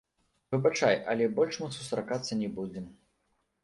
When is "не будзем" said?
2.45-2.93